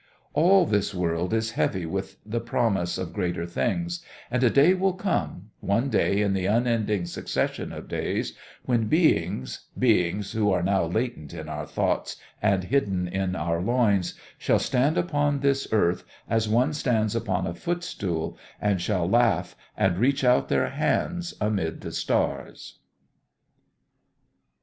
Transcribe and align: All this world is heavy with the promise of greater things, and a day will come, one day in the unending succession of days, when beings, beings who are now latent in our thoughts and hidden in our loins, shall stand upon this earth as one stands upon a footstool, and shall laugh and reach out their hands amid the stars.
All 0.33 0.65
this 0.65 0.95
world 0.95 1.31
is 1.31 1.51
heavy 1.51 1.85
with 1.85 2.17
the 2.25 2.39
promise 2.39 2.97
of 2.97 3.13
greater 3.13 3.45
things, 3.45 4.03
and 4.31 4.43
a 4.43 4.49
day 4.49 4.73
will 4.73 4.93
come, 4.93 5.51
one 5.59 5.91
day 5.91 6.21
in 6.21 6.33
the 6.33 6.47
unending 6.47 7.05
succession 7.05 7.71
of 7.71 7.87
days, 7.87 8.35
when 8.65 8.87
beings, 8.87 9.67
beings 9.77 10.31
who 10.31 10.51
are 10.51 10.63
now 10.63 10.85
latent 10.85 11.35
in 11.35 11.47
our 11.47 11.67
thoughts 11.67 12.15
and 12.41 12.63
hidden 12.63 13.07
in 13.07 13.35
our 13.35 13.61
loins, 13.61 14.15
shall 14.39 14.57
stand 14.57 14.97
upon 14.97 15.41
this 15.41 15.67
earth 15.71 16.03
as 16.27 16.49
one 16.49 16.73
stands 16.73 17.15
upon 17.15 17.45
a 17.45 17.53
footstool, 17.53 18.35
and 18.59 18.81
shall 18.81 19.07
laugh 19.07 19.55
and 19.77 19.99
reach 19.99 20.23
out 20.23 20.49
their 20.49 20.69
hands 20.69 21.35
amid 21.39 21.81
the 21.81 21.91
stars. 21.91 22.79